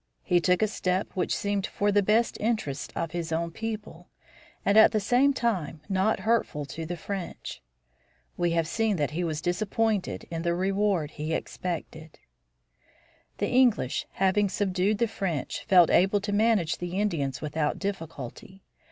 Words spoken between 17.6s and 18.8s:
difficulty.